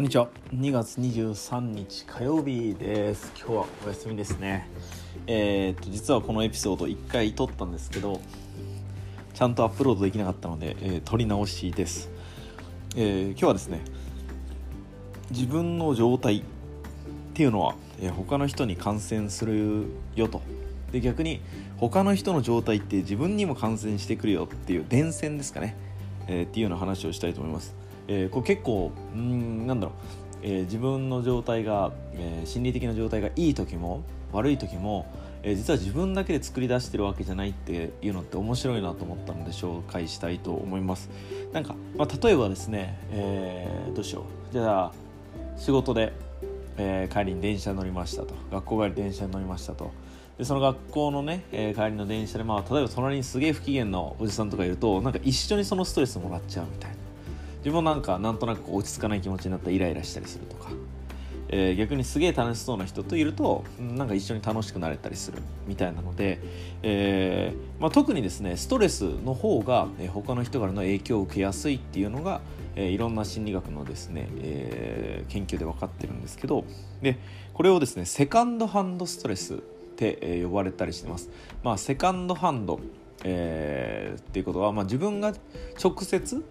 [0.00, 0.28] こんにちは。
[0.54, 3.34] 2月23日火曜日です。
[3.36, 4.66] 今日はお休みですね。
[5.26, 8.18] えー、っと実はこのエピソード1回撮ったんですけど
[9.34, 12.08] ちゃんとアップロードできなかったので、えー、撮り直しです、
[12.96, 13.82] えー、今日はですね
[15.30, 16.42] 自分の状態っ
[17.34, 19.84] ていうのは、え他の人に感染する
[20.16, 20.40] よと。
[20.92, 21.42] で逆に
[21.76, 25.76] 他の人の状態って自分にも感染してくるよっていう伝染ですかね、
[26.26, 27.89] えっていうような話をしたいと思います。
[28.12, 29.96] えー、これ結構うんなんだろう、
[30.42, 34.02] えー、自分の状態が、えー、心理的な状態がいい時も
[34.32, 35.06] 悪い時も、
[35.42, 41.10] え実は自分だけで作り出してるわけじゃないっていうのって面白いなと思ったので紹介したいと思います。
[41.52, 44.52] なんか、まあ、例えばですね、えどうしよう。
[44.52, 44.92] じゃあ
[45.56, 46.12] 仕事で、
[46.78, 48.34] え帰りに電車乗りましたと。
[48.52, 49.90] 学校帰り電車に乗りましたと。
[50.38, 56.99] でその学校のね、えー、帰りの電車で、まあ、例えば隣にすげえ不機嫌なおじさんとかいるとなんか一緒にそのストレスもらっちゃうみたいな。
[57.60, 60.70] 自分もなんかなんとなく落ち着かない気持ちになったらイライラしたりするとか、
[61.48, 66.40] えー、逆にすげえ楽しそうな人といるとなんか一緒に楽しくなれたりするみたいなので、
[66.82, 72.40] えーまあ、特にですねストレスの方が、え、他の人からの影響を受けやすいっていうのが、
[72.76, 76.64] えー、いろんな心理学のですね、えー、研究で分かってるんですけど
[77.02, 77.18] で
[77.52, 79.56] これをですねセカンドハンドストレスっ
[80.00, 81.28] て、呼ばれたりしてます。
[81.62, 82.80] まあ、セカンドハンド
[83.24, 85.34] えー、っていうことは、まあ、自分が
[85.82, 86.44] 直接、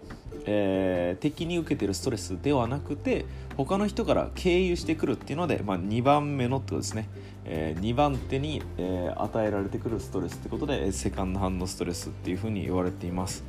[0.45, 3.25] えー、敵に受けてるストレスではなくて
[3.57, 7.09] 他の人から経由してくるっていうので、まあ、2番目のってことですね、
[7.45, 13.43] えー、2番手に、えー、与えられてくるストレスってことでセカンドハンドストレスっていうふうに言われています。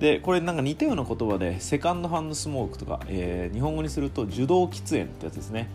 [0.00, 5.68] でこれなんか似たような言葉でセカンドハンドスモークとか、えー、日本語にすると受動喫煙ってやつですね。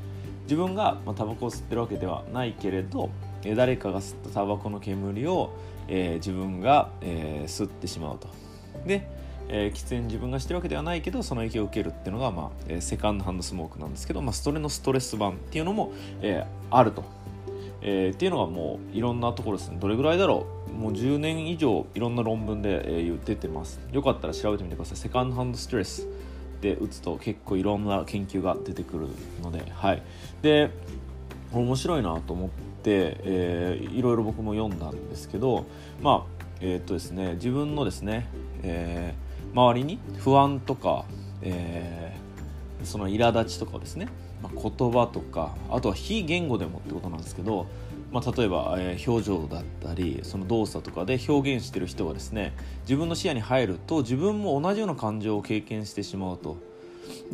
[0.43, 3.09] 自分が、まあ、タバコを吸ってるわけではないけれど
[3.55, 5.51] 誰かが吸ったタバコの煙を、
[5.87, 8.27] えー、自分が、えー、吸ってしまうと。
[8.85, 9.07] で、
[9.49, 16.45] えー、喫煙自分がしてるわけではないけどその影響を受けるっていうのが、まあえー、セカンドハンドスモークなんですけど、まあ、ストレのストレス版っていうのも、えー、
[16.75, 17.03] あると。
[17.85, 19.77] えー、っていうのがもういろんなところですね。
[19.77, 20.73] どれぐらいだろう。
[20.73, 23.81] もう10年以上いろんな論文で、えー、出てます。
[23.91, 24.97] よかったら調べてみてください。
[24.97, 26.07] セカンドハンドストレス
[26.61, 29.07] で打つと結構いろんな研究が出てくる
[29.41, 30.01] のではい。
[30.41, 30.71] で
[31.51, 35.65] 面白いなと思って、えー、いろいろ僕も読んだんですけど
[36.01, 38.27] まあえー、っとですね自分のですね、
[38.63, 41.05] えー、周りに不安とか、
[41.41, 44.07] えー、その苛立ちとかですね、
[44.41, 47.67] まあ、言葉とかあとは非言語でもってことなんですけど、
[48.11, 56.57] まあ、例えば、えー、表情だったりその動作とかで表現してる人はですね自分の視野に入ると自分も同じような感情を経験してしまうと。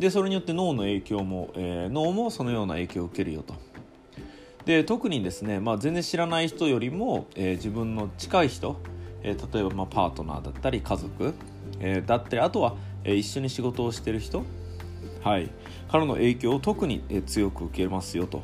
[0.00, 3.54] でそれによって脳の影響も、えー、脳もそのような影響を受けるよと。
[4.70, 8.80] で特にですね、まあ、全然知らない人よりも、えー、自分の近い人、
[9.24, 11.34] えー、例えばまあパートナーだったり家族、
[11.80, 14.44] えー、だったりあとは、えー、一緒に仕事をしてる人、
[15.24, 15.50] はい、
[15.90, 18.42] からの影響を特に、えー、強く受けますよと。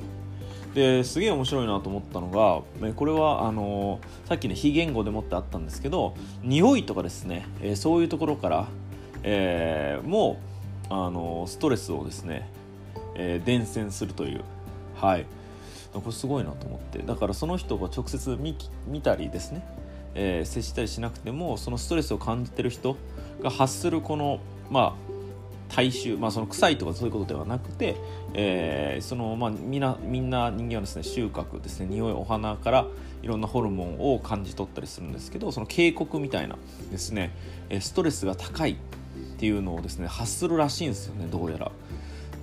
[0.74, 8.66] ですげえ面白いなと思ったのがこれはあのー、さっきね非言語でもってあったんですけど匂いとかですね、えー、そういうところから、
[9.22, 10.40] えー、も
[10.90, 12.50] う、あのー、ストレスをですね、
[13.14, 14.44] え伝染するという
[14.96, 15.26] はい
[15.92, 16.98] これすごいなと思って。
[16.98, 18.38] だからその人が直接
[18.86, 19.66] 見たりですね、
[20.14, 22.96] えー、接したりしなくてもそのストレスを感じてる人
[23.42, 27.96] が発するこのまあ体臭、まあ、その臭いとかそういうことではなくて、
[28.34, 31.86] えー、そのまあ、みんなみんな人間はですね収穫ですね。
[31.86, 32.86] 匂いお花から
[33.22, 36.56] いろんなホルモンを感じ取ったりするんですけどその警告みたいな
[36.90, 37.32] ですね
[37.80, 38.76] ストレスが高いっ
[39.38, 41.72] ていうのをですね発するらしいんですよねどうやら。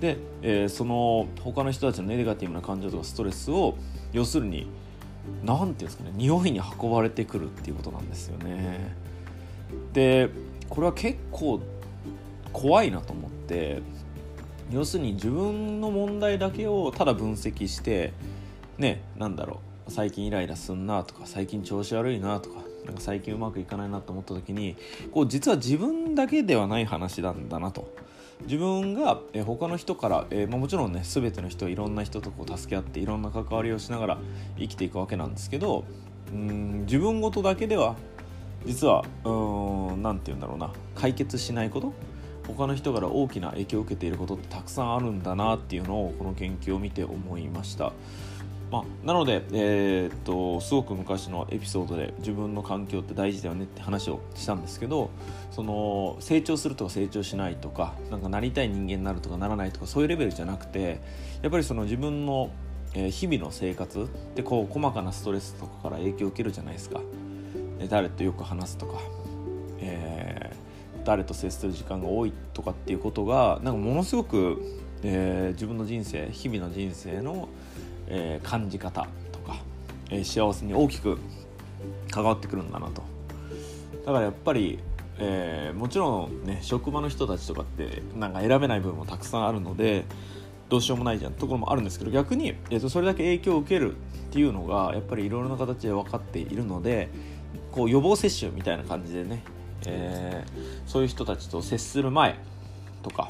[0.00, 3.76] で、えー、その他の人たちのネガティブな感情とかストレスを
[4.12, 4.66] 要するに
[5.44, 8.94] 何て言うんですかね匂いに運ばれてくるっていうことなんですよね。
[9.92, 10.28] で
[10.68, 11.60] これは結構
[12.52, 13.82] 怖いなと思って
[14.70, 18.12] 要するに自分の問題だけをただ分析して
[18.78, 24.76] ねなんだろう最近イライラすんなとか最近調子悪いなとかなんか最近うまくいかないなと思った時に
[25.12, 27.92] こう実は自分だけではない話なんだなと
[28.44, 34.18] 自分が、え他の人から、え、ま、もちろんね全ての人いろんな人とこう助け合っていろんな関わりをしながら
[34.58, 35.84] 生きていくわけなんですけど
[36.32, 37.96] うん自分ごとだけでは
[38.66, 41.92] 実は何て言うんだろうな解決しないこと
[42.46, 47.92] 他の人から大きな影響を受けていることってたくさんあるんだなっていうのをこの研究を見て思いました。
[48.70, 55.10] まあ、なので、えー、っとすごく昔のエピソードで自分の環境って大事だよねって話をしたんですけど
[55.50, 61.00] その成長するとか成長しないとかなんかなりたい人間になるとかならないとかそういうレベルじゃなくて
[61.42, 62.50] やっぱりその自分の
[62.92, 67.00] 日々の生活ってこう細かなストレスとかから影響を受けるじゃないですか。
[67.88, 68.98] 誰とよく話すとか、
[69.80, 74.62] えー、誰と接する時間が多いとかっていうことがなんかものすごく
[75.04, 77.48] えー、自分の人生日々の人生の、
[78.08, 79.56] えー、感じ方とか、
[80.10, 81.18] えー、幸せに大きく
[82.10, 83.02] 関わってくるんだなと。
[84.06, 84.78] だからやっぱり、
[85.18, 90.04] えー、もちろんね職場の人たちとかってなんか選べない部分もたくさんあるので
[90.68, 93.96] どうしようもないじゃんところもあるんですけど逆に、えー、とそれだけ影響を受けるっ
[94.32, 97.08] ていうのがやっぱりいろいろな形で分かっているので
[97.70, 99.42] こう予防接種みたいな感じでね、
[99.86, 102.36] えー、そういう人たちと接する前
[103.02, 103.28] とか、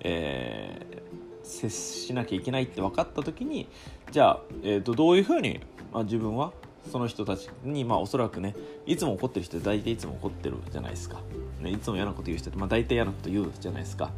[0.00, 1.05] えー、
[1.46, 3.68] 接しなきゃいけないって分かった時に
[4.10, 5.60] じゃあ、えー、とどういうふうに、
[5.92, 6.52] まあ、自分は
[6.90, 8.54] その人たちにまあおそらくね
[8.86, 11.20] いつも怒ってる人大体いつも怒ってるじゃないですか、
[11.60, 14.10] ね、いつも嫌なこと言う人って、まあ、大体嫌なこと言うじゃないですか。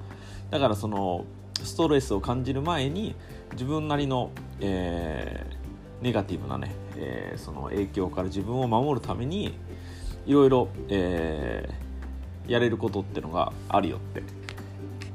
[0.50, 1.24] だからその
[1.62, 3.14] ストレスを感じる前に
[3.52, 4.30] 自分なりの、
[4.60, 9.54] えー、ネガティブなね、えー、その影響から自分を守るために
[10.26, 14.22] いろいろ、えー、やれることってのがあるよって。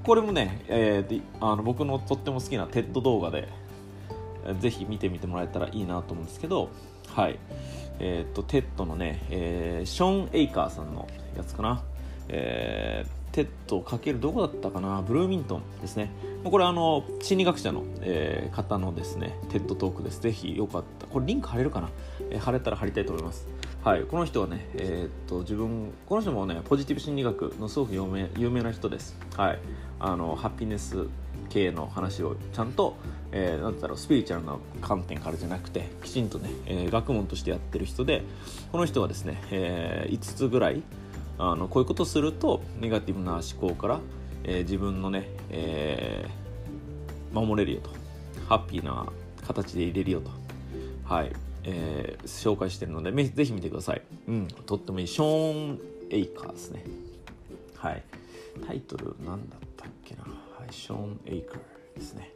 [0.04, 3.48] これもね、えー、あの僕のとっても好きな TED 動画で
[4.60, 6.70] ぜひ見てみてもらえたらいいなと思うんですけど
[7.08, 7.40] はい。
[8.00, 11.08] えっ、と TED のね、えー、ショーン・エイカーさんの
[11.38, 11.84] やつかな。
[12.30, 15.02] えー TED かけるどこだったかな？
[15.02, 16.12] ブルーミントンですね。
[16.44, 20.22] これあの心理学者の、えー、方のですね TED Talk です。
[20.22, 21.08] ぜひよかった。
[21.08, 21.90] これリンク貼れるかな、
[22.30, 23.48] えー、貼れたら貼りたいと思います。
[23.84, 24.04] はい。
[24.04, 29.18] この人はねえー、っと自分この人もねポジティブ心理学のすごく有名有名な人です。
[29.36, 29.60] はい。
[30.00, 31.08] あのハピネス
[31.50, 32.96] 系の話をちゃんと、
[33.34, 38.24] えー、なんだろうスピリチュアルな観点からじゃなくてきちんとね、えー、学問としてやってる人で
[38.72, 40.82] この人はですね、えー、5つぐらい
[41.38, 44.00] あのこういうことするとネガティブな思考から、
[44.46, 47.90] えー、自分のね、えー、守れるよと。
[48.48, 49.08] ハッピーな
[49.46, 50.32] 形で入れるよと。
[51.04, 51.32] はい、
[51.64, 55.08] えー、紹介してるのでぜひ見てください、うん、とってもいい。
[55.08, 55.80] ショーン・
[56.10, 56.84] エイカーですね。
[57.76, 58.04] はい。
[58.66, 60.28] タイトル何だったっけな、は
[60.70, 61.60] い、ショーン・エイカー
[61.96, 62.32] ですね。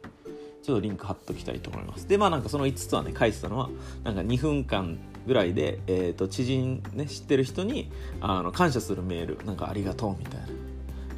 [0.62, 2.06] ちょっとリンク貼っときたいと思います。
[2.08, 3.70] でまあなんかその5つはね書いてたのは
[4.04, 7.90] なんか2分間ぐらいで、えーと、知人、ね、知ってる人に
[8.20, 10.48] あの感謝するメールなんかありがとうみたいな。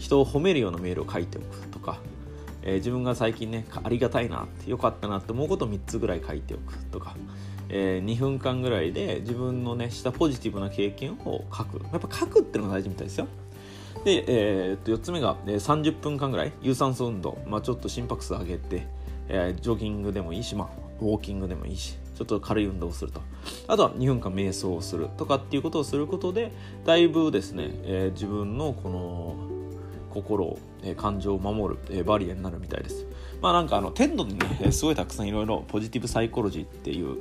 [0.00, 1.98] 人を褒めるようなメールを書いておくとか、
[2.62, 7.14] えー、自分が最近ねありがたいなってよかったなって思うことを3つぐらい書いておくとか、
[7.72, 11.82] えー、2分間ぐらいで自分のねしたポジティブな経験を書く。
[11.92, 13.26] やっぱ書くっていうのが大事みたいですよ。
[14.04, 18.86] で、えー、と4つ目が、えー、30分間ぐらい有酸素運動、まあ、ちょっと心拍数上げて、
[19.28, 20.68] えー、ジョギングでもいいし、まあ、
[21.00, 23.20] ウォーキングでもいいしちょっと軽い運動をすると。
[23.66, 26.52] あとは2分間瞑想をするとかっていうことをすることで
[26.84, 29.36] だいぶですね、えー、自分のこの
[30.10, 33.06] 心を、えー、感情を守る、えー、バリアになるみたいです。
[33.40, 37.16] まあなんかあの天度にねすごいたくさんいろいろポジティブサイコロジーっていう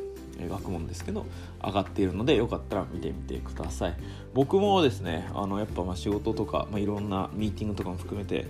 [0.47, 1.25] 学問ですけど
[1.63, 3.95] 上がっているのでよかったら見てみてください。
[4.33, 8.47] 僕もですねあのやっぱま仕事とか、まあ、いろんなミーティングとかも含めて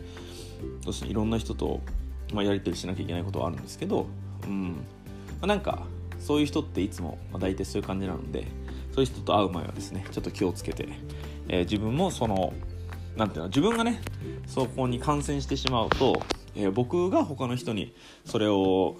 [0.83, 1.81] そしていろんな人と、
[2.33, 4.07] ま、やり取りしなきゃいけないことはあるんですけど、
[4.43, 4.73] うん。
[4.73, 4.75] ま
[5.43, 5.85] あ、なんか
[6.19, 8.45] そういう人っていつも、ま、大体そういう感じなので
[8.91, 10.87] そういう人と会う前はですねちょっと気をつけて、
[11.47, 12.53] えー、自分もその
[13.15, 14.01] なんていうの自分がね
[14.47, 16.21] そこに感染してしまうと、
[16.55, 17.93] えー、僕が他の人に
[18.25, 18.97] それを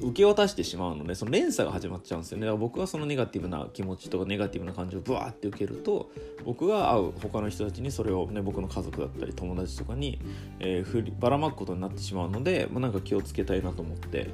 [0.00, 2.46] 受け渡してしまうのでその連鎖が始まっちゃうんですよね。
[2.46, 6.10] だから僕はそのネガティブな気持ちとかネガティブな感情をブワーって受けると
[6.44, 10.20] 僕が会う他の人たちにそれをね僕の家族だったり友達とかに、
[10.60, 14.30] えー、振りばらまくことになってしまうので、まあ、なんか気をつけたいなと思って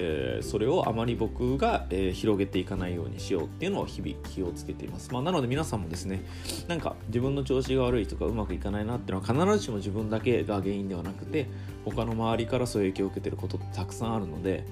[0.00, 6.22] えー、それをあまり僕が、えー、広げていかないようにしようっていうのを日々気をつけています、まあ、なので皆さんもですね
[6.68, 11.48] なんか自分の調子が悪いとかうまくいかないなっていうのは必ずしも自分だけが原因ではなくて
[11.84, 14.64] 他の周りからそういう影響を受けてることってたくさんあるので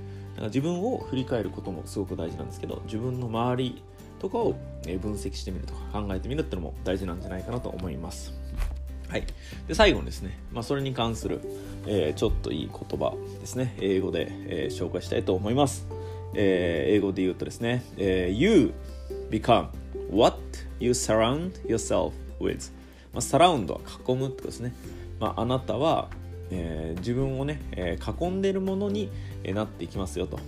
[0.45, 3.83] 自分を振り返ることもすごく大事なんですけど自分の周り
[4.19, 8.33] とかを分析してみるとか考えてみるっていうのも大事なんじゃないかなと思います。
[9.09, 9.25] はい、
[9.69, 11.41] で最後にですね、まあ、それに関する、
[11.87, 13.77] えー、ちょっといい言葉ですね。
[13.81, 15.87] 英語で、えー、紹介したいと思います、
[16.35, 18.75] えー、英語で言うとですね、えー、You
[19.31, 19.69] become
[20.11, 20.39] what
[20.81, 22.73] you surround yourself with、
[23.13, 24.75] ま、サラウンドは囲むってことですね、
[25.21, 26.09] まあ、あなたは、
[26.51, 29.11] えー、自分をね、えー、囲んでるものに
[29.45, 30.39] なっていきますよと。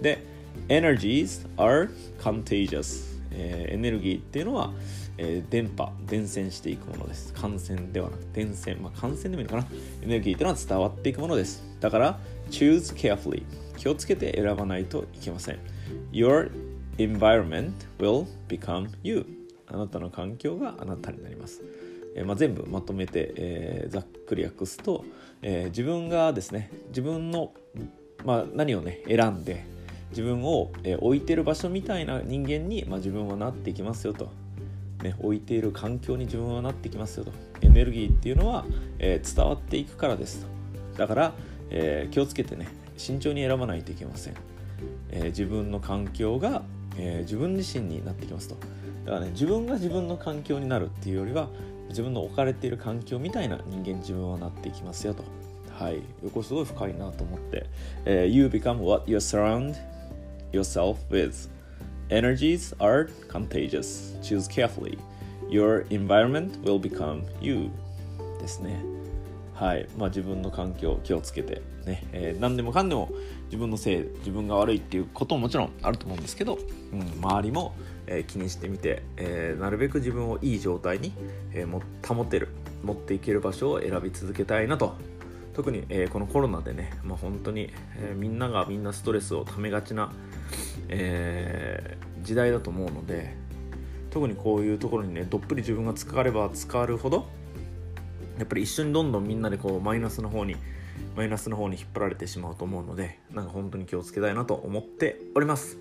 [0.00, 0.22] で
[0.68, 4.72] energies are contagious、えー、エネルギーっていうのは、
[5.18, 7.32] えー、電波伝染していくものです。
[7.32, 8.76] 感染ではなく伝染。
[8.76, 9.66] まあ感染でもいいのかな。
[10.02, 11.62] エネルギーというのは伝わっていくものです。
[11.80, 12.18] だから
[12.50, 13.42] choose carefully
[13.76, 15.58] 気をつけて選ばないといけません。
[16.12, 16.50] Your
[16.98, 19.26] environment will become you
[19.66, 21.62] あなたの環境があなたになります。
[22.16, 25.04] え、まあ、全部まとめて、え、ざっくり訳すと、
[25.42, 27.52] え、自分がですね自分の、
[28.24, 29.64] まあ、何をね選んで
[30.10, 34.30] 自分を、え置いてる場所みたいな人間に、まあ、自分はなっていきますよと。
[35.02, 37.32] ね、置いている環境に自分はなっていきますよと。
[37.60, 38.64] エネルギーっていうのは、
[38.98, 40.46] えー、伝わっていくからです
[40.96, 41.32] だから、
[41.70, 44.34] えー、気をつけてね慎重に選ばないといけません、
[45.10, 46.62] えー、自分の環境が、
[46.96, 48.56] え、自分自身になってきますと。
[49.04, 51.48] だからね自分が自分の環境になるっていうよりは
[51.88, 55.24] 自分の置かれている環境みたいな人間自分はなっていきますよと。
[55.72, 56.00] はい。
[56.32, 57.66] これすごい深いなと思って、
[58.04, 59.76] えー、You become what you surround
[60.52, 61.48] yourself with.
[62.08, 64.16] Energies are contagious.
[64.22, 64.98] Choose carefully.
[65.50, 67.70] Your environment will become you.
[68.40, 68.82] ですね。
[69.54, 69.88] はい。
[69.96, 73.10] まあ、自分の環境を気をつけてね、えー、何でもかんでも
[73.46, 76.58] 自分のせい自分が悪いっていうことももちろんあると思うんですけど、
[76.92, 77.74] うん、周りも、
[78.06, 81.12] えー、気にしてみて、えー、なるべく自分をいい状態に、
[81.52, 82.48] えー、も保てる
[82.82, 84.94] 持っていける場所を選び続けたいなと。
[85.54, 90.12] 特に、えー、このコロナでね、まあ、本当に、え、みんながみんなストレスをためがちな、
[90.88, 91.96] え、
[92.26, 93.34] 時代だと思うので
[94.10, 97.28] 特にこういうところにねどっぷり自分が使われば使わるほど
[98.38, 100.56] やっぱり一緒にどんどんみんなでこうマイナスの方に
[101.16, 105.78] マイナスの方に引っ張られてしまうと思うのでなんか本当に気をつけたいなと思っております。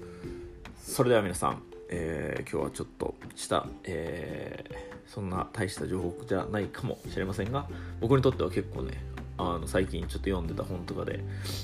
[0.78, 7.68] それでは皆さん、えー、今日はちょっとした、えー、そんな大した情報じゃないかもしれませんが
[8.02, 9.04] 僕にとっては結構ね
[9.38, 11.20] あの最近ちょっと読んでた本とかで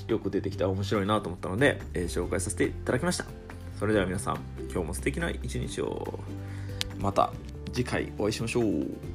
[0.06, 3.24] よく出てきた面白いなと思ったので、えー、紹介させていただきました。
[3.78, 6.20] それでは皆さん今日も素敵な一日を。
[7.02, 7.32] また
[7.72, 9.11] 次回お会いしましょう。